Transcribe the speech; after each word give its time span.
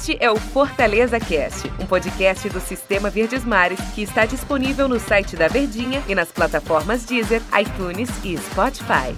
Este 0.00 0.16
é 0.18 0.30
o 0.30 0.36
Fortaleza 0.36 1.20
Cast, 1.20 1.70
um 1.78 1.84
podcast 1.84 2.48
do 2.48 2.58
Sistema 2.58 3.10
Verdes 3.10 3.44
Mares 3.44 3.78
que 3.94 4.00
está 4.00 4.24
disponível 4.24 4.88
no 4.88 4.98
site 4.98 5.36
da 5.36 5.46
Verdinha 5.46 6.02
e 6.08 6.14
nas 6.14 6.32
plataformas 6.32 7.04
Deezer, 7.04 7.42
iTunes 7.60 8.08
e 8.24 8.34
Spotify. 8.38 9.14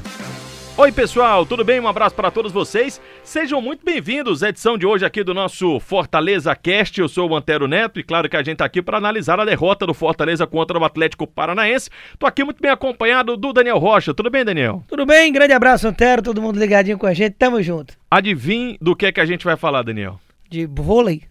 Oi, 0.76 0.90
pessoal, 0.90 1.46
tudo 1.46 1.64
bem? 1.64 1.78
Um 1.78 1.86
abraço 1.86 2.16
para 2.16 2.32
todos 2.32 2.50
vocês. 2.50 3.00
Sejam 3.22 3.62
muito 3.62 3.84
bem-vindos 3.84 4.42
à 4.42 4.48
edição 4.48 4.76
de 4.76 4.84
hoje 4.84 5.06
aqui 5.06 5.22
do 5.22 5.32
nosso 5.32 5.78
Fortaleza 5.78 6.52
Cast. 6.56 7.00
Eu 7.00 7.08
sou 7.08 7.30
o 7.30 7.36
Antero 7.36 7.68
Neto 7.68 8.00
e 8.00 8.02
claro 8.02 8.28
que 8.28 8.36
a 8.36 8.42
gente 8.42 8.54
está 8.54 8.64
aqui 8.64 8.82
para 8.82 8.98
analisar 8.98 9.38
a 9.38 9.44
derrota 9.44 9.86
do 9.86 9.94
Fortaleza 9.94 10.48
contra 10.48 10.76
o 10.76 10.84
Atlético 10.84 11.28
Paranaense. 11.28 11.90
Tô 12.18 12.26
aqui 12.26 12.42
muito 12.42 12.60
bem 12.60 12.72
acompanhado 12.72 13.36
do 13.36 13.52
Daniel 13.52 13.78
Rocha. 13.78 14.12
Tudo 14.12 14.30
bem, 14.30 14.44
Daniel? 14.44 14.82
Tudo 14.88 15.06
bem? 15.06 15.32
Grande 15.32 15.52
abraço, 15.52 15.86
Antero. 15.86 16.22
Todo 16.22 16.42
mundo 16.42 16.58
ligadinho 16.58 16.98
com 16.98 17.06
a 17.06 17.14
gente. 17.14 17.34
Tamo 17.34 17.62
junto. 17.62 17.94
Adivinhe 18.10 18.76
do 18.80 18.96
que 18.96 19.06
é 19.06 19.12
que 19.12 19.20
a 19.20 19.26
gente 19.26 19.44
vai 19.44 19.56
falar, 19.56 19.84
Daniel? 19.84 20.18
De 20.52 20.66
vôlei. 20.66 21.22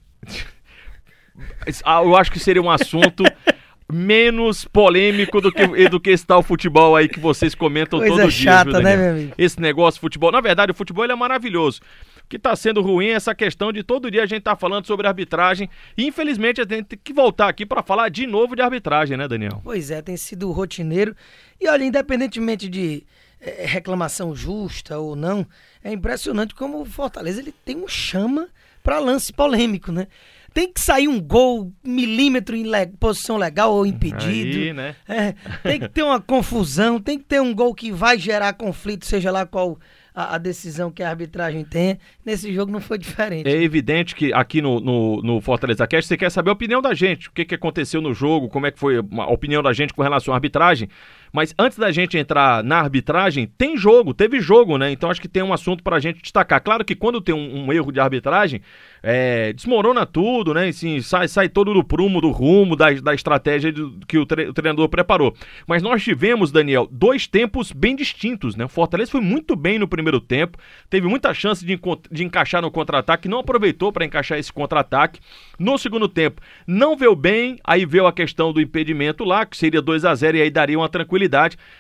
Ah, 1.86 2.02
eu 2.02 2.16
acho 2.16 2.32
que 2.32 2.40
seria 2.40 2.60
um 2.60 2.72
assunto 2.72 3.24
menos 3.88 4.66
polêmico 4.66 5.40
do 5.40 5.52
que, 5.52 5.90
do 5.90 6.00
que 6.00 6.10
esse 6.10 6.26
tal 6.26 6.42
futebol 6.42 6.96
aí 6.96 7.08
que 7.08 7.20
vocês 7.20 7.54
comentam 7.54 8.00
Coisa 8.00 8.16
todo 8.16 8.32
dia. 8.32 8.52
chata, 8.52 8.72
viu, 8.72 8.82
né, 8.82 8.98
meu 8.98 9.12
amigo? 9.12 9.34
Esse 9.38 9.62
negócio 9.62 10.00
de 10.00 10.02
futebol. 10.02 10.32
Na 10.32 10.42
verdade, 10.42 10.72
o 10.72 10.76
futebol 10.76 11.06
é 11.06 11.16
maravilhoso. 11.16 11.82
O 12.24 12.28
que 12.28 12.38
está 12.38 12.56
sendo 12.56 12.82
ruim 12.82 13.10
é 13.10 13.12
essa 13.12 13.36
questão 13.36 13.72
de 13.72 13.84
todo 13.84 14.10
dia 14.10 14.24
a 14.24 14.26
gente 14.26 14.42
tá 14.42 14.56
falando 14.56 14.88
sobre 14.88 15.06
arbitragem. 15.06 15.70
E 15.96 16.08
infelizmente 16.08 16.60
a 16.60 16.64
gente 16.64 16.86
tem 16.86 17.00
que 17.04 17.14
voltar 17.14 17.48
aqui 17.48 17.64
para 17.64 17.84
falar 17.84 18.10
de 18.10 18.26
novo 18.26 18.56
de 18.56 18.64
arbitragem, 18.64 19.18
né, 19.18 19.28
Daniel? 19.28 19.62
Pois 19.64 19.92
é, 19.92 20.02
tem 20.02 20.18
sido 20.18 20.52
rotineiro. 20.52 21.16
E 21.60 21.70
olha, 21.70 21.84
independentemente 21.84 22.68
de 22.68 23.04
eh, 23.40 23.66
reclamação 23.68 24.36
justa 24.36 24.98
ou 24.98 25.16
não, 25.16 25.46
é 25.84 25.92
impressionante 25.92 26.56
como 26.56 26.82
o 26.82 26.86
Fortaleza 26.86 27.40
ele 27.40 27.54
tem 27.64 27.78
um 27.78 27.88
chama 27.88 28.48
para 28.84 29.00
lance 29.00 29.32
polêmico, 29.34 29.92
né? 29.92 30.08
Tem 30.54 30.72
que 30.72 30.82
sair 30.82 31.08
um 31.08 31.20
gol 31.22 31.72
milímetro 31.82 32.56
em 32.56 32.64
le- 32.64 32.88
posição 33.00 33.38
legal 33.38 33.74
ou 33.74 33.86
impedido. 33.86 34.58
Aí, 34.60 34.74
né? 34.74 34.96
É, 35.08 35.34
tem 35.64 35.80
que 35.80 35.88
ter 35.88 36.04
uma 36.04 36.20
confusão, 36.20 37.00
tem 37.00 37.18
que 37.18 37.24
ter 37.24 37.42
um 37.42 37.54
gol 37.56 37.74
que 37.74 37.90
vai 37.90 38.18
gerar 38.20 38.52
conflito, 38.54 39.06
seja 39.06 39.32
lá 39.32 39.46
qual 39.46 39.80
a, 40.14 40.36
a 40.36 40.38
decisão 40.38 40.92
que 40.92 41.02
a 41.02 41.10
arbitragem 41.10 41.64
tenha. 41.64 41.98
Nesse 42.26 42.54
jogo 42.54 42.70
não 42.70 42.82
foi 42.82 42.98
diferente. 42.98 43.48
É 43.48 43.64
evidente 43.64 44.14
que 44.14 44.34
aqui 44.34 44.62
no, 44.62 44.82
no, 44.82 45.22
no 45.22 45.40
Fortaleza 45.40 45.88
Cast 45.88 46.10
você 46.10 46.18
quer 46.18 46.30
saber 46.30 46.50
a 46.50 46.54
opinião 46.54 46.82
da 46.82 46.94
gente, 46.94 47.30
o 47.30 47.32
que, 47.32 47.46
que 47.46 47.56
aconteceu 47.56 48.02
no 48.02 48.14
jogo, 48.14 48.50
como 48.50 48.66
é 48.68 48.72
que 48.72 48.80
foi 48.80 48.98
a 48.98 49.32
opinião 49.32 49.64
da 49.64 49.72
gente 49.72 49.94
com 49.94 50.02
relação 50.02 50.34
à 50.34 50.38
arbitragem. 50.38 50.90
Mas 51.32 51.54
antes 51.58 51.78
da 51.78 51.92
gente 51.92 52.18
entrar 52.18 52.64
na 52.64 52.78
arbitragem, 52.80 53.48
tem 53.58 53.78
jogo, 53.78 54.14
teve 54.14 54.40
jogo, 54.42 54.78
né? 54.78 54.92
Então 54.92 55.10
acho 55.10 55.22
que 55.22 55.28
tem 55.30 55.42
um 55.42 55.54
assunto 55.54 55.82
pra 55.84 56.00
gente 56.00 56.22
destacar. 56.22 56.62
Claro 56.62 56.84
que 56.84 56.96
quando 56.96 57.22
tem 57.22 57.34
um, 57.34 57.66
um 57.66 57.74
erro 57.74 57.92
de 57.92 58.00
arbitragem, 58.00 58.62
é, 59.02 59.54
desmorona 59.54 60.06
tudo, 60.06 60.54
né? 60.54 60.68
Assim, 60.68 61.02
sai, 61.02 61.28
sai 61.28 61.48
todo 61.48 61.74
do 61.74 61.84
prumo, 61.84 62.20
do 62.20 62.32
rumo, 62.32 62.76
da, 62.76 62.92
da 62.92 63.14
estratégia 63.14 63.72
do- 63.72 64.00
que 64.08 64.18
o, 64.18 64.26
tre- 64.26 64.50
o 64.50 64.54
treinador 64.54 64.90
preparou. 64.90 65.34
Mas 65.66 65.82
nós 65.82 66.04
tivemos, 66.04 66.52
Daniel, 66.52 66.88
dois 66.92 67.28
tempos 67.28 67.72
bem 67.72 67.96
distintos, 67.96 68.56
né? 68.56 68.66
O 68.66 68.70
Fortaleza 68.70 69.12
foi 69.12 69.22
muito 69.22 69.56
bem 69.56 69.80
no 69.80 69.88
primeiro 69.88 70.20
tempo, 70.20 70.58
teve 70.90 71.08
muita 71.08 71.34
chance 71.34 71.66
de, 71.66 71.80
de 72.12 72.24
encaixar 72.24 72.62
no 72.62 72.70
contra-ataque, 72.70 73.30
não 73.30 73.40
aproveitou 73.40 73.92
para 73.92 74.04
encaixar 74.06 74.38
esse 74.38 74.52
contra-ataque. 74.52 75.20
No 75.58 75.78
segundo 75.78 76.08
tempo, 76.10 76.42
não 76.68 76.98
veio 76.98 77.16
bem, 77.16 77.58
aí 77.64 77.86
veio 77.86 78.06
a 78.06 78.12
questão 78.14 78.52
do 78.52 78.60
impedimento 78.60 79.24
lá, 79.24 79.46
que 79.46 79.56
seria 79.56 79.82
2 79.82 80.04
a 80.06 80.14
0 80.14 80.38
e 80.38 80.42
aí 80.42 80.50
daria 80.50 80.78
uma 80.78 80.90
tranquilidade. 80.90 81.21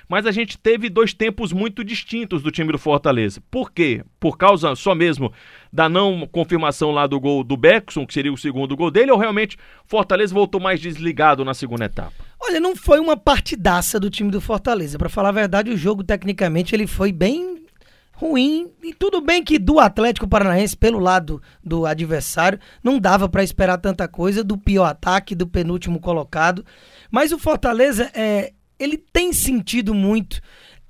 Mas 0.08 0.26
a 0.26 0.32
gente 0.32 0.58
teve 0.58 0.90
dois 0.90 1.14
tempos 1.14 1.52
muito 1.54 1.84
distintos 1.84 2.42
do 2.42 2.52
time 2.52 2.72
do 2.72 2.78
Fortaleza. 2.78 3.42
Por 3.50 3.72
quê? 3.72 4.04
Por 4.20 4.38
causa 4.38 4.76
só 4.76 4.94
mesmo 4.94 5.32
da 5.72 5.88
não 5.88 6.28
confirmação 6.32 6.92
lá 6.92 7.08
do 7.08 7.20
gol 7.20 7.44
do 7.44 7.56
Beckson, 7.56 8.06
que 8.06 8.14
seria 8.14 8.34
o 8.34 8.38
segundo 8.38 8.76
gol 8.76 8.92
dele, 8.92 9.12
ou 9.12 9.18
realmente 9.18 9.58
Fortaleza 9.86 10.34
voltou 10.34 10.60
mais 10.60 10.80
desligado 10.80 11.46
na 11.46 11.54
segunda 11.54 11.86
etapa? 11.86 12.14
Olha, 12.40 12.60
não 12.60 12.76
foi 12.76 13.00
uma 13.00 13.16
partidaça 13.16 14.00
do 14.00 14.10
time 14.10 14.32
do 14.32 14.42
Fortaleza. 14.42 14.98
Pra 14.98 15.10
falar 15.10 15.30
a 15.30 15.34
verdade, 15.34 15.72
o 15.72 15.78
jogo 15.78 16.04
tecnicamente 16.04 16.76
ele 16.76 16.88
foi 16.88 17.12
bem 17.12 17.62
ruim. 18.22 18.70
E 18.84 18.94
tudo 18.94 19.20
bem 19.20 19.44
que 19.44 19.58
do 19.58 19.80
Atlético 19.80 20.28
Paranaense, 20.28 20.78
pelo 20.78 21.00
lado 21.00 21.42
do 21.64 21.88
adversário, 21.88 22.60
não 22.84 23.00
dava 23.00 23.28
pra 23.28 23.44
esperar 23.44 23.80
tanta 23.80 24.08
coisa 24.08 24.44
do 24.44 24.58
pior 24.58 24.86
ataque, 24.86 25.34
do 25.34 25.48
penúltimo 25.48 26.00
colocado. 26.00 26.64
Mas 27.10 27.32
o 27.32 27.40
Fortaleza, 27.40 28.12
é, 28.14 28.54
ele 28.84 28.98
tem 28.98 29.32
sentido 29.32 29.94
muito 29.94 30.42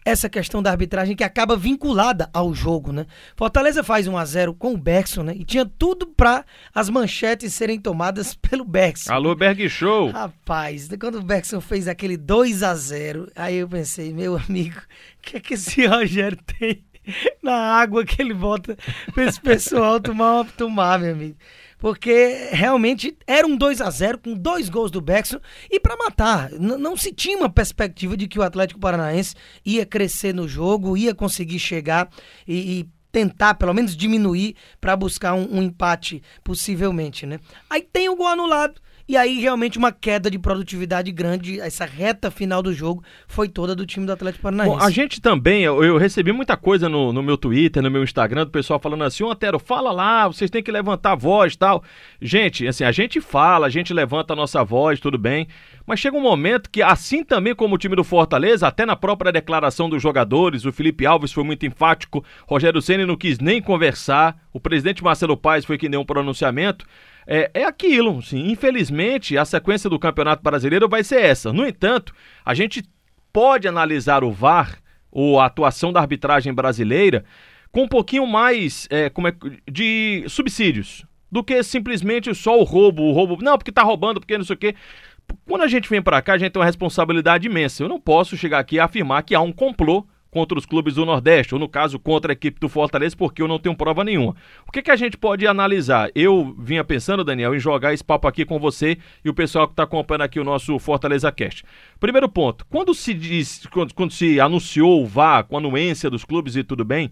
essa 0.04 0.28
questão 0.30 0.64
da 0.64 0.72
arbitragem 0.72 1.16
que 1.16 1.24
acaba 1.24 1.56
vinculada 1.56 2.30
ao 2.34 2.54
jogo, 2.54 2.92
né? 2.92 3.06
Fortaleza 3.36 3.84
faz 3.84 4.08
1 4.08 4.18
a 4.18 4.26
0 4.26 4.54
com 4.56 4.74
o 4.74 4.78
Bergson, 4.78 5.24
né? 5.24 5.34
E 5.36 5.44
tinha 5.44 5.66
tudo 5.66 6.08
pra 6.08 6.44
as 6.74 6.90
manchetes 6.90 7.54
serem 7.54 7.80
tomadas 7.80 8.34
pelo 8.50 8.66
Bergson. 8.66 9.14
Alô, 9.14 9.36
Berg 9.36 9.70
Show! 9.70 10.10
Rapaz, 10.10 10.90
quando 11.00 11.20
o 11.20 11.24
Beckson 11.24 11.62
fez 11.62 11.88
aquele 11.88 12.18
2 12.18 12.64
a 12.64 12.74
0 12.74 13.32
aí 13.36 13.58
eu 13.58 13.70
pensei, 13.70 14.14
meu 14.14 14.38
amigo, 14.38 14.80
o 14.80 15.22
que 15.22 15.38
é 15.38 15.40
que 15.40 15.54
esse 15.54 15.86
Rogério 15.86 16.38
tem 16.58 16.84
na 17.42 17.56
água 17.56 18.06
que 18.06 18.22
ele 18.22 18.34
bota 18.34 18.78
pra 19.14 19.26
esse 19.26 19.40
pessoal 19.40 20.00
tomar, 20.00 20.46
tomar 20.58 21.00
meu 21.00 21.14
amigo? 21.14 21.38
Porque 21.82 22.50
realmente 22.52 23.18
era 23.26 23.48
um 23.48 23.58
2 23.58 23.82
a 23.82 23.90
0 23.90 24.20
com 24.20 24.36
dois 24.36 24.70
gols 24.70 24.92
do 24.92 25.02
Beckson 25.02 25.40
e 25.68 25.80
pra 25.80 25.98
matar. 25.98 26.52
Não 26.52 26.96
se 26.96 27.12
tinha 27.12 27.36
uma 27.36 27.50
perspectiva 27.50 28.16
de 28.16 28.28
que 28.28 28.38
o 28.38 28.44
Atlético 28.44 28.80
Paranaense 28.80 29.34
ia 29.66 29.84
crescer 29.84 30.32
no 30.32 30.48
jogo, 30.48 30.96
ia 30.96 31.16
conseguir 31.16 31.58
chegar 31.58 32.08
e, 32.48 32.82
e 32.82 32.90
tentar 33.12 33.56
pelo 33.56 33.74
menos 33.74 33.98
diminuir 33.98 34.56
pra 34.80 34.96
buscar 34.96 35.34
um, 35.34 35.58
um 35.58 35.64
empate 35.64 36.22
possivelmente, 36.44 37.26
né? 37.26 37.40
Aí 37.68 37.82
tem 37.82 38.08
o 38.08 38.16
gol 38.16 38.28
anulado 38.28 38.80
e 39.12 39.18
aí 39.18 39.42
realmente 39.42 39.78
uma 39.78 39.92
queda 39.92 40.32
de 40.32 40.40
produtividade 40.40 41.12
grande. 41.12 41.60
Essa 41.60 41.84
reta 41.84 42.32
final 42.32 42.64
do 42.64 42.74
jogo 42.74 43.04
foi 43.28 43.50
toda 43.50 43.76
do 43.76 43.86
time 43.86 44.06
do 44.06 44.14
Atlético 44.14 44.44
Paranaense. 44.44 44.78
Bom, 44.78 44.82
a 44.82 44.90
gente 44.90 45.20
também, 45.20 45.64
eu, 45.64 45.84
eu 45.84 45.98
recebi 45.98 46.32
muita 46.32 46.56
coisa 46.56 46.88
no, 46.88 47.12
no 47.12 47.22
meu 47.22 47.36
Twitter, 47.36 47.84
no 47.84 47.92
meu 47.92 48.06
Instagram, 48.06 48.46
do 48.46 48.52
pessoal 48.52 48.80
falando 48.80 49.04
assim, 49.04 49.22
ô 49.26 49.30
Antero, 49.30 49.60
fala 49.60 49.92
lá, 49.92 50.30
vocês 50.30 50.50
têm 50.50 50.64
que 50.64 50.72
levantar 50.72 51.12
a 51.12 51.16
voz 51.16 51.58
tal. 51.58 51.84
Gente, 52.22 52.66
assim, 52.66 52.86
a 52.86 52.92
gente 52.94 53.20
fala, 53.20 53.68
a 53.68 53.70
gente 53.70 53.94
levanta 53.94 54.32
a 54.32 54.36
nossa 54.36 54.64
voz, 54.64 55.02
tudo 55.02 55.18
bem, 55.18 55.46
mas 55.86 56.00
chega 56.00 56.16
um 56.16 56.22
momento 56.22 56.70
que, 56.70 56.82
assim 56.82 57.22
também 57.22 57.54
como 57.54 57.76
o 57.76 57.78
time 57.78 57.98
do 57.98 58.06
Fortaleza, 58.06 58.66
até 58.66 58.86
na 58.86 58.96
própria 58.96 59.30
declaração 59.30 59.90
dos 59.90 60.02
jogadores, 60.02 60.64
o 60.64 60.72
Felipe 60.72 61.06
Alves 61.06 61.34
foi 61.34 61.44
muito 61.44 61.66
enfático, 61.66 62.24
Rogério 62.48 62.82
Ceni 62.82 63.06
não 63.06 63.18
quis 63.18 63.40
nem 63.40 63.62
conversar, 63.62 64.38
o 64.54 64.60
presidente 64.60 65.04
Marcelo 65.04 65.36
Paes 65.36 65.66
foi 65.66 65.78
quem 65.78 65.90
deu 65.90 66.00
um 66.00 66.06
pronunciamento, 66.06 66.86
é, 67.34 67.50
é 67.54 67.64
aquilo, 67.64 68.22
sim. 68.22 68.52
Infelizmente, 68.52 69.38
a 69.38 69.46
sequência 69.46 69.90
do 69.90 69.98
Campeonato 69.98 70.44
Brasileiro 70.44 70.90
vai 70.90 71.02
ser 71.02 71.22
essa. 71.22 71.54
No 71.54 71.66
entanto, 71.66 72.14
a 72.44 72.54
gente 72.54 72.84
pode 73.32 73.70
analisar 73.70 74.22
o 74.22 74.32
VAR, 74.32 74.78
ou 75.10 75.40
a 75.40 75.46
atuação 75.46 75.94
da 75.94 76.02
arbitragem 76.02 76.54
brasileira, 76.54 77.24
com 77.72 77.84
um 77.84 77.88
pouquinho 77.88 78.28
mais 78.28 78.86
é, 78.90 79.10
como 79.10 79.30
é, 79.30 79.34
de 79.70 80.26
subsídios 80.28 81.06
do 81.32 81.42
que 81.42 81.64
simplesmente 81.64 82.36
só 82.36 82.60
o 82.60 82.64
roubo, 82.64 83.04
o 83.04 83.14
roubo. 83.14 83.42
Não, 83.42 83.58
porque 83.58 83.72
tá 83.72 83.82
roubando, 83.82 84.20
porque 84.20 84.38
não 84.38 84.44
sei 84.44 84.56
o 84.56 84.60
quê. 84.60 84.76
Quando 85.46 85.62
a 85.62 85.68
gente 85.68 85.90
vem 85.90 86.02
pra 86.02 86.22
cá, 86.22 86.34
a 86.34 86.38
gente 86.38 86.52
tem 86.52 86.60
uma 86.60 86.66
responsabilidade 86.66 87.48
imensa. 87.48 87.82
Eu 87.82 87.88
não 87.88 88.00
posso 88.00 88.36
chegar 88.36 88.60
aqui 88.60 88.76
e 88.76 88.80
afirmar 88.82 89.24
que 89.24 89.34
há 89.34 89.40
um 89.40 89.54
complô 89.54 90.06
contra 90.32 90.58
os 90.58 90.66
clubes 90.66 90.96
do 90.96 91.06
Nordeste, 91.06 91.54
ou 91.54 91.60
no 91.60 91.68
caso 91.68 92.00
contra 92.00 92.32
a 92.32 92.34
equipe 92.34 92.60
do 92.60 92.70
Fortaleza, 92.70 93.16
porque 93.18 93.42
eu 93.42 93.48
não 93.50 93.60
tenho 93.60 93.76
prova 93.76 94.04
nenhuma. 94.04 94.34
O 94.66 94.72
que, 94.72 94.82
que 94.82 94.90
a 94.90 94.96
gente 94.96 95.18
pode 95.18 95.46
analisar? 95.46 96.10
Eu 96.16 96.56
vinha 96.58 96.84
pensando, 96.86 97.24
Daniel, 97.24 97.54
em 97.54 97.60
jogar 97.60 97.94
esse 97.94 98.04
papo 98.04 98.28
aqui 98.28 98.46
com 98.46 98.58
você 98.58 98.98
e 99.24 99.30
o 99.30 99.34
pessoal 99.34 99.68
que 99.68 99.74
está 99.74 99.84
acompanhando 99.84 100.22
aqui 100.22 100.40
o 100.40 100.44
nosso 100.46 100.80
Fortaleza 100.80 101.30
Cast. 101.32 101.66
Primeiro 102.00 102.30
ponto, 102.30 102.66
quando 102.70 102.94
se 102.94 103.14
diz, 103.14 103.68
quando, 103.72 103.94
quando 103.94 104.14
se 104.14 104.40
anunciou 104.40 105.04
o 105.04 105.06
VAR 105.06 105.44
com 105.44 105.58
a 105.58 105.60
anuência 105.60 106.10
dos 106.10 106.24
clubes 106.24 106.56
e 106.56 106.64
tudo 106.64 106.86
bem, 106.86 107.12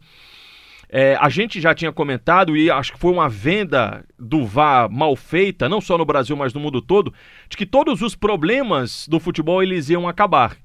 é, 0.88 1.16
a 1.20 1.30
gente 1.30 1.60
já 1.62 1.76
tinha 1.76 1.92
comentado, 1.92 2.56
e 2.58 2.72
acho 2.72 2.94
que 2.94 3.00
foi 3.00 3.12
uma 3.12 3.30
venda 3.30 4.04
do 4.18 4.46
VAR 4.46 4.90
mal 4.90 5.16
feita, 5.16 5.68
não 5.68 5.82
só 5.82 5.98
no 5.98 6.06
Brasil, 6.06 6.36
mas 6.36 6.54
no 6.54 6.60
mundo 6.60 6.82
todo, 6.82 7.14
de 7.50 7.58
que 7.58 7.66
todos 7.66 8.02
os 8.02 8.16
problemas 8.16 9.08
do 9.08 9.20
futebol 9.20 9.62
eles 9.62 9.90
iam 9.90 10.08
acabar. 10.08 10.58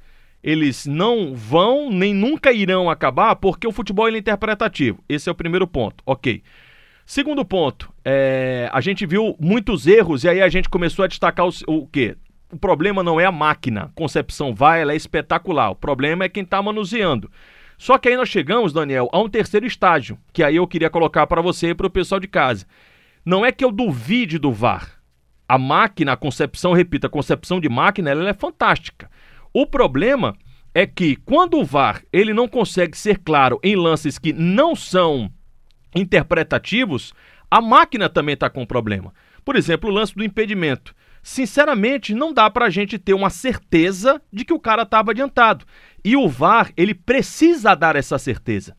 Eles 0.44 0.84
não 0.84 1.34
vão 1.34 1.90
nem 1.90 2.12
nunca 2.12 2.52
irão 2.52 2.90
acabar 2.90 3.34
porque 3.34 3.66
o 3.66 3.72
futebol 3.72 4.06
é 4.06 4.18
interpretativo. 4.18 5.02
Esse 5.08 5.30
é 5.30 5.32
o 5.32 5.34
primeiro 5.34 5.66
ponto. 5.66 6.04
Ok. 6.04 6.42
Segundo 7.06 7.46
ponto, 7.46 7.90
é, 8.04 8.68
a 8.70 8.82
gente 8.82 9.06
viu 9.06 9.34
muitos 9.40 9.86
erros 9.86 10.22
e 10.22 10.28
aí 10.28 10.42
a 10.42 10.48
gente 10.50 10.68
começou 10.68 11.02
a 11.02 11.08
destacar 11.08 11.46
o, 11.46 11.52
o 11.66 11.86
quê? 11.86 12.18
O 12.52 12.58
problema 12.58 13.02
não 13.02 13.18
é 13.18 13.24
a 13.24 13.32
máquina. 13.32 13.90
Concepção 13.94 14.54
vai, 14.54 14.82
ela 14.82 14.92
é 14.92 14.96
espetacular. 14.96 15.70
O 15.70 15.74
problema 15.74 16.24
é 16.24 16.28
quem 16.28 16.42
está 16.42 16.60
manuseando. 16.60 17.30
Só 17.78 17.96
que 17.96 18.10
aí 18.10 18.16
nós 18.16 18.28
chegamos, 18.28 18.70
Daniel, 18.70 19.08
a 19.12 19.18
um 19.20 19.30
terceiro 19.30 19.64
estágio, 19.64 20.18
que 20.30 20.42
aí 20.42 20.56
eu 20.56 20.66
queria 20.66 20.90
colocar 20.90 21.26
para 21.26 21.40
você 21.40 21.70
e 21.70 21.74
para 21.74 21.86
o 21.86 21.90
pessoal 21.90 22.20
de 22.20 22.28
casa. 22.28 22.66
Não 23.24 23.46
é 23.46 23.50
que 23.50 23.64
eu 23.64 23.72
duvide 23.72 24.38
do 24.38 24.52
VAR. 24.52 25.00
A 25.48 25.56
máquina, 25.56 26.12
a 26.12 26.16
concepção, 26.18 26.74
repita, 26.74 27.06
a 27.06 27.10
concepção 27.10 27.58
de 27.58 27.68
máquina, 27.70 28.10
ela 28.10 28.28
é 28.28 28.34
fantástica. 28.34 29.10
O 29.54 29.66
problema 29.66 30.36
é 30.74 30.84
que 30.84 31.14
quando 31.14 31.58
o 31.58 31.64
VAR 31.64 32.02
ele 32.12 32.34
não 32.34 32.48
consegue 32.48 32.98
ser 32.98 33.18
claro 33.18 33.60
em 33.62 33.76
lances 33.76 34.18
que 34.18 34.32
não 34.32 34.74
são 34.74 35.30
interpretativos, 35.94 37.14
A 37.54 37.60
máquina 37.60 38.08
também 38.08 38.32
está 38.32 38.50
com 38.50 38.66
problema. 38.66 39.14
Por 39.44 39.54
exemplo, 39.54 39.88
o 39.88 39.92
lance 39.92 40.12
do 40.12 40.24
impedimento. 40.24 40.92
Sinceramente, 41.22 42.12
não 42.12 42.32
dá 42.32 42.50
para 42.50 42.66
a 42.66 42.70
gente 42.70 42.98
ter 42.98 43.14
uma 43.14 43.30
certeza 43.30 44.20
de 44.32 44.44
que 44.44 44.52
o 44.52 44.58
cara 44.58 44.82
estava 44.82 45.12
adiantado. 45.12 45.64
E 46.04 46.16
o 46.16 46.28
VAR, 46.28 46.72
ele 46.76 46.94
precisa 46.94 47.76
dar 47.76 47.94
essa 47.94 48.18
certeza. 48.18 48.76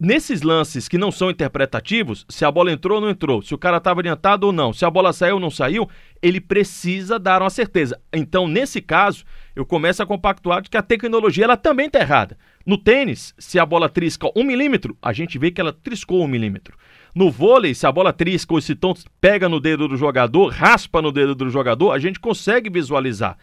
Nesses 0.00 0.42
lances 0.42 0.86
que 0.86 0.96
não 0.96 1.10
são 1.10 1.28
interpretativos, 1.28 2.24
se 2.28 2.44
a 2.44 2.50
bola 2.52 2.70
entrou 2.70 2.98
ou 2.98 3.00
não 3.00 3.10
entrou, 3.10 3.42
se 3.42 3.52
o 3.52 3.58
cara 3.58 3.78
estava 3.78 3.98
adiantado 3.98 4.46
ou 4.46 4.52
não, 4.52 4.72
se 4.72 4.84
a 4.84 4.90
bola 4.90 5.12
saiu 5.12 5.34
ou 5.34 5.40
não 5.40 5.50
saiu, 5.50 5.88
ele 6.22 6.40
precisa 6.40 7.18
dar 7.18 7.42
uma 7.42 7.50
certeza. 7.50 8.00
Então, 8.12 8.46
nesse 8.46 8.80
caso, 8.80 9.24
eu 9.56 9.66
começo 9.66 10.00
a 10.00 10.06
compactuar 10.06 10.62
de 10.62 10.70
que 10.70 10.76
a 10.76 10.82
tecnologia 10.82 11.42
ela 11.42 11.56
também 11.56 11.86
está 11.86 11.98
errada. 11.98 12.38
No 12.64 12.78
tênis, 12.78 13.34
se 13.38 13.58
a 13.58 13.66
bola 13.66 13.88
trisca 13.88 14.30
um 14.36 14.44
milímetro, 14.44 14.96
a 15.02 15.12
gente 15.12 15.36
vê 15.36 15.50
que 15.50 15.60
ela 15.60 15.72
triscou 15.72 16.22
um 16.22 16.28
milímetro. 16.28 16.78
No 17.12 17.28
vôlei, 17.28 17.74
se 17.74 17.84
a 17.84 17.90
bola 17.90 18.12
trisca 18.12 18.54
ou 18.54 18.60
se 18.60 18.76
tom 18.76 18.94
pega 19.20 19.48
no 19.48 19.58
dedo 19.58 19.88
do 19.88 19.96
jogador, 19.96 20.52
raspa 20.52 21.02
no 21.02 21.10
dedo 21.10 21.34
do 21.34 21.50
jogador, 21.50 21.90
a 21.90 21.98
gente 21.98 22.20
consegue 22.20 22.70
visualizar. 22.70 23.36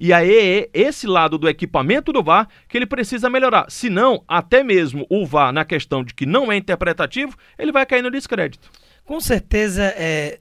E 0.00 0.12
aí 0.12 0.30
é 0.30 0.70
esse 0.72 1.06
lado 1.06 1.36
do 1.36 1.48
equipamento 1.48 2.12
do 2.12 2.22
VAR 2.22 2.48
que 2.68 2.76
ele 2.76 2.86
precisa 2.86 3.28
melhorar. 3.28 3.66
Se 3.68 3.90
não, 3.90 4.22
até 4.28 4.62
mesmo 4.62 5.06
o 5.10 5.26
VAR, 5.26 5.52
na 5.52 5.64
questão 5.64 6.04
de 6.04 6.14
que 6.14 6.24
não 6.24 6.52
é 6.52 6.56
interpretativo, 6.56 7.36
ele 7.58 7.72
vai 7.72 7.84
cair 7.84 8.02
no 8.02 8.10
descrédito. 8.10 8.70
Com 9.04 9.20
certeza 9.20 9.82
é, 9.96 10.38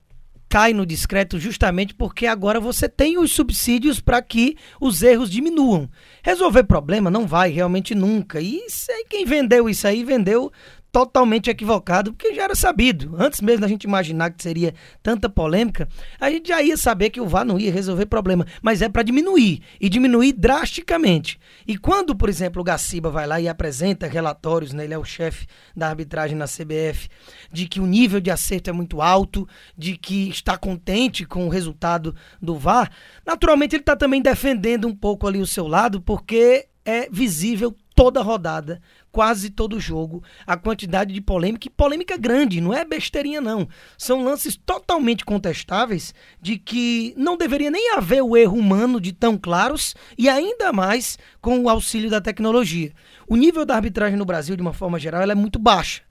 cai 0.50 0.74
no 0.74 0.86
discreto 0.86 1.40
justamente 1.40 1.94
porque 1.94 2.26
agora 2.26 2.60
você 2.60 2.88
tem 2.88 3.18
os 3.18 3.32
subsídios 3.32 4.00
para 4.00 4.22
que 4.22 4.56
os 4.80 5.02
erros 5.02 5.30
diminuam. 5.30 5.90
Resolver 6.24 6.64
problema 6.64 7.10
não 7.10 7.28
vai 7.28 7.50
realmente 7.50 7.94
nunca. 7.94 8.40
E 8.40 8.62
quem 9.10 9.26
vendeu 9.26 9.70
isso 9.70 9.88
aí 9.88 10.04
vendeu 10.04 10.52
totalmente 10.92 11.50
equivocado, 11.50 12.14
porque 12.14 12.34
já 12.34 12.44
era 12.44 12.56
sabido. 12.56 13.16
Antes 13.18 13.42
mesmo 13.42 13.62
da 13.62 13.68
gente 13.68 13.84
imaginar 13.84 14.32
que 14.32 14.42
seria 14.42 14.74
tanta 15.04 15.30
polêmica, 15.30 15.88
a 16.20 16.30
gente 16.30 16.48
já 16.48 16.62
ia 16.62 16.78
saber 16.78 17.10
que 17.10 17.22
o 17.22 17.28
VAR 17.28 17.46
não 17.46 17.60
ia 17.60 17.72
resolver 17.72 18.06
problema, 18.06 18.46
mas 18.62 18.82
é 18.82 18.90
para 18.90 19.04
diminuir 19.04 19.62
e 19.80 19.90
diminuir 19.90 20.34
drasticamente. 20.34 21.40
E 21.68 21.78
quando, 21.78 22.16
por 22.16 22.30
exemplo, 22.30 22.62
o 22.62 22.66
Gaciba 22.66 23.10
vai 23.10 23.28
lá 23.28 23.40
e 23.40 23.48
apresenta 23.48 24.08
relatórios, 24.08 24.74
né, 24.74 24.86
ele 24.86 24.94
é 24.94 24.98
o 24.98 25.04
chefe 25.04 25.46
da 25.76 25.88
arbitragem 25.90 26.38
na 26.38 26.46
CBF, 26.46 27.10
de 27.52 27.68
que 27.68 27.80
o 27.80 27.86
nível 27.86 28.20
de 28.20 28.32
acerto 28.32 28.70
é 28.70 28.74
muito 28.74 29.02
alto, 29.02 29.48
de 29.78 29.98
que 29.98 30.30
está 30.30 30.58
contente 30.58 31.26
com 31.26 31.46
o 31.46 31.50
resultado 31.50 32.16
do 32.42 32.56
VAR, 32.56 32.92
naturalmente 33.26 33.76
ele 33.76 33.82
está 33.82 33.96
também 33.96 34.22
defendendo 34.22 34.88
um 34.88 34.96
pouco 34.96 35.28
ali 35.28 35.40
o 35.40 35.48
seu 35.48 35.68
lado, 35.68 36.02
porque 36.02 36.68
é 36.86 37.10
visível 37.12 37.76
toda 37.98 38.22
rodada 38.22 38.80
quase 39.12 39.50
todo 39.50 39.80
jogo, 39.80 40.24
a 40.46 40.56
quantidade 40.56 41.12
de 41.12 41.20
polêmica, 41.20 41.68
e 41.68 41.72
polêmica 41.72 42.16
grande, 42.16 42.62
não 42.62 42.72
é 42.72 42.86
besteirinha 42.86 43.42
não. 43.42 43.68
São 43.98 44.24
lances 44.24 44.56
totalmente 44.56 45.26
contestáveis 45.26 46.14
de 46.40 46.60
que 46.60 47.16
não 47.18 47.36
deveria 47.36 47.72
nem 47.72 47.94
haver 47.96 48.22
o 48.22 48.38
erro 48.38 48.56
humano 48.56 49.02
de 49.02 49.12
tão 49.12 49.36
claros 49.36 49.96
e 50.16 50.30
ainda 50.30 50.72
mais 50.72 51.18
com 51.42 51.60
o 51.60 51.70
auxílio 51.70 52.12
da 52.12 52.22
tecnologia. 52.22 52.94
O 53.28 53.36
nível 53.36 53.66
da 53.66 53.74
arbitragem 53.74 54.16
no 54.16 54.26
Brasil, 54.26 54.56
de 54.56 54.62
uma 54.62 54.74
forma 54.74 55.00
geral, 55.00 55.24
é 55.24 55.34
muito 55.34 55.58
baixa. 55.58 56.04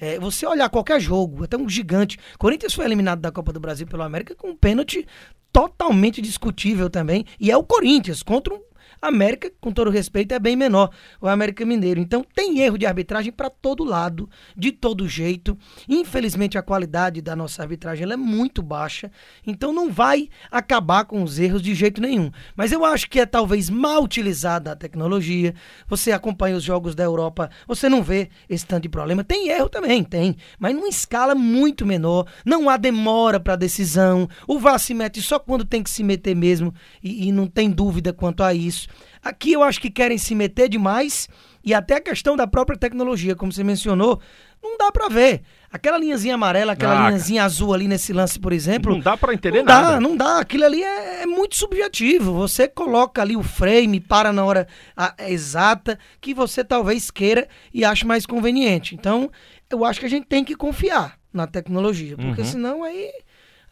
É, 0.00 0.18
você 0.18 0.44
olhar 0.44 0.68
qualquer 0.68 1.00
jogo, 1.00 1.44
até 1.44 1.56
um 1.56 1.68
gigante. 1.68 2.18
Corinthians 2.36 2.74
foi 2.74 2.84
eliminado 2.84 3.20
da 3.20 3.30
Copa 3.30 3.52
do 3.52 3.60
Brasil 3.60 3.86
pelo 3.86 4.02
América 4.02 4.34
com 4.34 4.50
um 4.50 4.56
pênalti 4.56 5.06
totalmente 5.52 6.20
discutível 6.20 6.90
também. 6.90 7.24
E 7.38 7.50
é 7.50 7.56
o 7.56 7.64
Corinthians 7.64 8.24
contra 8.24 8.52
um 8.52 8.60
América, 9.00 9.50
com 9.60 9.72
todo 9.72 9.90
respeito, 9.90 10.32
é 10.32 10.38
bem 10.38 10.56
menor, 10.56 10.90
o 11.20 11.28
América 11.28 11.64
Mineiro. 11.64 12.00
Então 12.00 12.24
tem 12.34 12.60
erro 12.60 12.78
de 12.78 12.86
arbitragem 12.86 13.32
para 13.32 13.48
todo 13.48 13.84
lado, 13.84 14.28
de 14.56 14.72
todo 14.72 15.08
jeito. 15.08 15.56
Infelizmente 15.88 16.58
a 16.58 16.62
qualidade 16.62 17.22
da 17.22 17.36
nossa 17.36 17.62
arbitragem 17.62 18.10
é 18.10 18.16
muito 18.16 18.62
baixa, 18.62 19.10
então 19.46 19.72
não 19.72 19.90
vai 19.90 20.28
acabar 20.50 21.04
com 21.04 21.22
os 21.22 21.38
erros 21.38 21.62
de 21.62 21.74
jeito 21.74 22.00
nenhum. 22.00 22.30
Mas 22.56 22.72
eu 22.72 22.84
acho 22.84 23.08
que 23.08 23.20
é 23.20 23.26
talvez 23.26 23.70
mal 23.70 24.02
utilizada 24.02 24.72
a 24.72 24.76
tecnologia. 24.76 25.54
Você 25.86 26.12
acompanha 26.12 26.56
os 26.56 26.64
jogos 26.64 26.94
da 26.94 27.04
Europa, 27.04 27.50
você 27.66 27.88
não 27.88 28.02
vê 28.02 28.28
esse 28.48 28.66
tanto 28.66 28.82
de 28.82 28.88
problema. 28.88 29.22
Tem 29.22 29.48
erro 29.48 29.68
também, 29.68 30.02
tem, 30.02 30.36
mas 30.58 30.74
numa 30.74 30.88
escala 30.88 31.34
muito 31.34 31.86
menor. 31.86 32.26
Não 32.44 32.68
há 32.68 32.76
demora 32.76 33.38
para 33.38 33.56
decisão. 33.56 34.28
O 34.46 34.58
VAR 34.58 34.78
se 34.78 34.94
mete 34.94 35.22
só 35.22 35.38
quando 35.38 35.64
tem 35.64 35.82
que 35.82 35.90
se 35.90 36.02
meter 36.02 36.34
mesmo 36.34 36.74
e, 37.02 37.28
e 37.28 37.32
não 37.32 37.46
tem 37.46 37.70
dúvida 37.70 38.12
quanto 38.12 38.42
a 38.42 38.52
isso. 38.52 38.87
Aqui 39.22 39.52
eu 39.52 39.62
acho 39.62 39.80
que 39.80 39.90
querem 39.90 40.18
se 40.18 40.34
meter 40.34 40.68
demais 40.68 41.28
e 41.64 41.74
até 41.74 41.96
a 41.96 42.00
questão 42.00 42.36
da 42.36 42.46
própria 42.46 42.78
tecnologia, 42.78 43.34
como 43.34 43.52
você 43.52 43.62
mencionou, 43.62 44.20
não 44.62 44.78
dá 44.78 44.90
para 44.90 45.08
ver. 45.08 45.42
Aquela 45.70 45.98
linhazinha 45.98 46.34
amarela, 46.34 46.72
aquela 46.72 47.06
ah, 47.06 47.08
linhazinha 47.10 47.44
azul 47.44 47.74
ali 47.74 47.86
nesse 47.86 48.12
lance, 48.12 48.38
por 48.38 48.52
exemplo. 48.52 48.92
Não 48.92 49.00
dá 49.00 49.16
para 49.16 49.34
entender 49.34 49.58
não 49.58 49.66
nada. 49.66 49.92
Dá, 49.92 50.00
não 50.00 50.16
dá. 50.16 50.38
Aquilo 50.38 50.64
ali 50.64 50.82
é, 50.82 51.22
é, 51.22 51.26
muito 51.26 51.56
subjetivo. 51.56 52.32
Você 52.32 52.66
coloca 52.66 53.20
ali 53.20 53.36
o 53.36 53.42
frame, 53.42 54.00
para 54.00 54.32
na 54.32 54.44
hora 54.44 54.66
a, 54.96 55.14
a, 55.18 55.30
exata 55.30 55.98
que 56.20 56.32
você 56.32 56.64
talvez 56.64 57.10
queira 57.10 57.46
e 57.72 57.84
ache 57.84 58.06
mais 58.06 58.24
conveniente. 58.24 58.94
Então, 58.94 59.30
eu 59.68 59.84
acho 59.84 60.00
que 60.00 60.06
a 60.06 60.10
gente 60.10 60.26
tem 60.26 60.42
que 60.42 60.56
confiar 60.56 61.18
na 61.32 61.46
tecnologia, 61.46 62.16
porque 62.16 62.40
uhum. 62.40 62.46
senão 62.46 62.82
aí, 62.82 63.12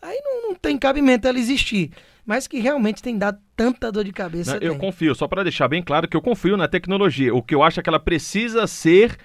aí 0.02 0.20
não, 0.22 0.48
não 0.48 0.54
tem 0.54 0.78
cabimento 0.78 1.26
ela 1.26 1.38
existir 1.38 1.90
mas 2.26 2.48
que 2.48 2.58
realmente 2.58 3.00
tem 3.00 3.16
dado 3.16 3.38
tanta 3.54 3.90
dor 3.92 4.02
de 4.02 4.12
cabeça. 4.12 4.54
Não, 4.54 4.60
eu 4.60 4.76
confio, 4.76 5.14
só 5.14 5.28
para 5.28 5.44
deixar 5.44 5.68
bem 5.68 5.80
claro 5.80 6.08
que 6.08 6.16
eu 6.16 6.20
confio 6.20 6.56
na 6.56 6.66
tecnologia. 6.66 7.32
O 7.32 7.40
que 7.40 7.54
eu 7.54 7.62
acho 7.62 7.78
é 7.78 7.82
que 7.82 7.88
ela 7.88 8.00
precisa 8.00 8.66
ser 8.66 9.16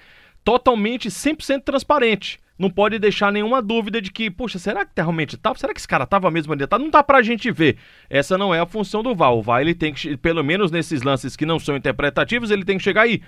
totalmente 0.44 1.08
100% 1.08 1.62
transparente. 1.64 2.38
Não 2.56 2.70
pode 2.70 2.96
deixar 3.00 3.32
nenhuma 3.32 3.60
dúvida 3.60 4.00
de 4.00 4.12
que, 4.12 4.30
puxa, 4.30 4.56
será 4.56 4.84
que 4.84 4.92
realmente 4.94 5.34
estava? 5.34 5.58
Será 5.58 5.74
que 5.74 5.80
esse 5.80 5.88
cara 5.88 6.04
estava 6.04 6.30
mesmo 6.30 6.52
adiantado? 6.52 6.84
Não 6.84 6.90
dá 6.90 7.02
para 7.02 7.18
a 7.18 7.22
gente 7.22 7.50
ver. 7.50 7.76
Essa 8.08 8.38
não 8.38 8.54
é 8.54 8.60
a 8.60 8.66
função 8.66 9.02
do 9.02 9.16
VAR. 9.16 9.34
O 9.34 9.42
VAR, 9.42 9.62
ele 9.62 9.74
tem 9.74 9.92
que, 9.92 10.16
pelo 10.16 10.44
menos 10.44 10.70
nesses 10.70 11.02
lances 11.02 11.34
que 11.34 11.44
não 11.44 11.58
são 11.58 11.76
interpretativos, 11.76 12.52
ele 12.52 12.64
tem 12.64 12.78
que 12.78 12.84
chegar 12.84 13.02
aí. 13.02 13.20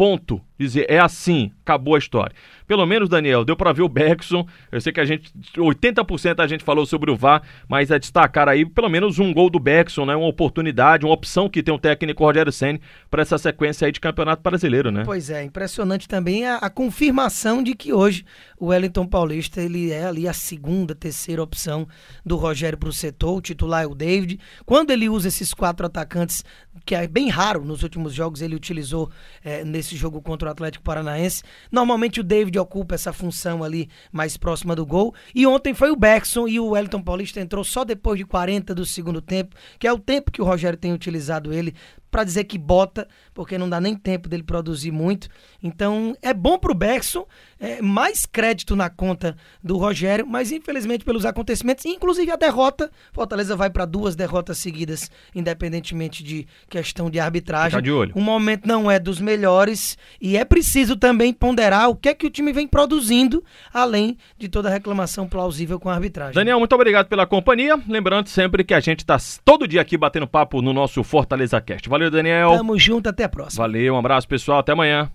Ponto. 0.00 0.40
Dizer, 0.58 0.84
é 0.90 0.98
assim, 0.98 1.50
acabou 1.62 1.94
a 1.94 1.98
história. 1.98 2.34
Pelo 2.66 2.84
menos, 2.84 3.08
Daniel, 3.08 3.46
deu 3.46 3.56
para 3.56 3.72
ver 3.72 3.80
o 3.80 3.88
Beckson. 3.88 4.46
Eu 4.70 4.78
sei 4.78 4.92
que 4.92 5.00
a 5.00 5.04
gente, 5.06 5.32
80% 5.56 6.38
a 6.38 6.46
gente 6.46 6.62
falou 6.62 6.84
sobre 6.84 7.10
o 7.10 7.16
VAR, 7.16 7.42
mas 7.66 7.90
é 7.90 7.98
destacar 7.98 8.46
aí 8.46 8.66
pelo 8.66 8.90
menos 8.90 9.18
um 9.18 9.32
gol 9.32 9.48
do 9.48 9.58
Beckson, 9.58 10.04
né? 10.04 10.14
Uma 10.14 10.28
oportunidade, 10.28 11.06
uma 11.06 11.14
opção 11.14 11.48
que 11.48 11.62
tem 11.62 11.74
o 11.74 11.78
técnico 11.78 12.22
Rogério 12.22 12.52
Senni 12.52 12.80
para 13.10 13.22
essa 13.22 13.38
sequência 13.38 13.86
aí 13.86 13.92
de 13.92 14.00
Campeonato 14.00 14.42
Brasileiro, 14.42 14.90
né? 14.90 15.02
Pois 15.04 15.30
é, 15.30 15.42
impressionante 15.42 16.06
também 16.06 16.46
a, 16.46 16.56
a, 16.56 16.68
confirmação 16.68 17.62
de 17.62 17.74
que 17.74 17.92
hoje 17.92 18.24
o 18.58 18.66
Wellington 18.66 19.06
Paulista, 19.06 19.62
ele 19.62 19.90
é 19.90 20.04
ali 20.04 20.28
a 20.28 20.34
segunda, 20.34 20.94
terceira 20.94 21.42
opção 21.42 21.88
do 22.24 22.36
Rogério 22.36 22.76
para 22.76 22.90
o 22.90 22.92
setor, 22.92 23.38
o 23.38 23.40
titular 23.40 23.84
é 23.84 23.86
o 23.86 23.94
David. 23.94 24.38
Quando 24.66 24.90
ele 24.90 25.08
usa 25.08 25.28
esses 25.28 25.54
quatro 25.54 25.86
atacantes, 25.86 26.44
que 26.84 26.94
é 26.94 27.08
bem 27.08 27.30
raro 27.30 27.64
nos 27.64 27.82
últimos 27.82 28.12
jogos, 28.12 28.42
ele 28.42 28.54
utilizou 28.54 29.10
é, 29.42 29.64
nesse 29.64 29.89
jogo 29.96 30.20
contra 30.20 30.48
o 30.48 30.52
Atlético 30.52 30.84
Paranaense. 30.84 31.42
Normalmente 31.70 32.20
o 32.20 32.24
David 32.24 32.58
ocupa 32.58 32.94
essa 32.94 33.12
função 33.12 33.62
ali 33.62 33.88
mais 34.12 34.36
próxima 34.36 34.74
do 34.74 34.86
gol. 34.86 35.14
E 35.34 35.46
ontem 35.46 35.74
foi 35.74 35.90
o 35.90 35.96
Beckson 35.96 36.48
e 36.48 36.58
o 36.58 36.68
Wellington 36.68 37.02
Paulista 37.02 37.40
entrou 37.40 37.64
só 37.64 37.84
depois 37.84 38.18
de 38.18 38.24
40 38.24 38.74
do 38.74 38.84
segundo 38.84 39.20
tempo, 39.20 39.54
que 39.78 39.86
é 39.86 39.92
o 39.92 39.98
tempo 39.98 40.30
que 40.30 40.42
o 40.42 40.44
Rogério 40.44 40.78
tem 40.78 40.92
utilizado 40.92 41.52
ele 41.52 41.74
para 42.10 42.24
dizer 42.24 42.44
que 42.44 42.58
bota, 42.58 43.06
porque 43.32 43.56
não 43.56 43.68
dá 43.68 43.80
nem 43.80 43.94
tempo 43.94 44.28
dele 44.28 44.42
produzir 44.42 44.90
muito. 44.90 45.28
Então 45.62 46.16
é 46.20 46.34
bom 46.34 46.58
para 46.58 46.72
o 46.72 46.74
Bergson, 46.74 47.26
é, 47.58 47.80
mais 47.80 48.26
crédito 48.26 48.74
na 48.74 48.90
conta 48.90 49.36
do 49.62 49.76
Rogério, 49.76 50.26
mas 50.26 50.50
infelizmente 50.50 51.04
pelos 51.04 51.24
acontecimentos, 51.24 51.84
inclusive 51.84 52.30
a 52.30 52.36
derrota, 52.36 52.90
Fortaleza 53.12 53.54
vai 53.54 53.70
para 53.70 53.84
duas 53.84 54.16
derrotas 54.16 54.58
seguidas, 54.58 55.10
independentemente 55.34 56.24
de 56.24 56.46
questão 56.68 57.10
de 57.10 57.20
arbitragem. 57.20 57.80
de 57.80 57.92
olho. 57.92 58.12
O 58.14 58.20
momento 58.20 58.66
não 58.66 58.90
é 58.90 58.98
dos 58.98 59.20
melhores 59.20 59.96
e 60.20 60.36
é 60.36 60.44
preciso 60.44 60.96
também 60.96 61.32
ponderar 61.32 61.88
o 61.88 61.96
que 61.96 62.08
é 62.08 62.14
que 62.14 62.26
o 62.26 62.30
time 62.30 62.52
vem 62.52 62.66
produzindo, 62.66 63.44
além 63.72 64.16
de 64.38 64.48
toda 64.48 64.68
a 64.68 64.72
reclamação 64.72 65.28
plausível 65.28 65.78
com 65.78 65.88
a 65.88 65.94
arbitragem. 65.94 66.34
Daniel, 66.34 66.58
muito 66.58 66.74
obrigado 66.74 67.08
pela 67.08 67.26
companhia. 67.26 67.78
Lembrando 67.88 68.28
sempre 68.28 68.64
que 68.64 68.74
a 68.74 68.80
gente 68.80 69.00
está 69.00 69.18
todo 69.44 69.68
dia 69.68 69.80
aqui 69.80 69.96
batendo 69.96 70.26
papo 70.26 70.62
no 70.62 70.72
nosso 70.72 71.02
Fortaleza 71.02 71.60
Cast. 71.60 71.88
Valeu, 72.00 72.10
Daniel. 72.10 72.56
Tamo 72.56 72.78
junto, 72.78 73.10
até 73.10 73.24
a 73.24 73.28
próxima. 73.28 73.62
Valeu, 73.62 73.94
um 73.94 73.98
abraço, 73.98 74.26
pessoal, 74.26 74.60
até 74.60 74.72
amanhã. 74.72 75.10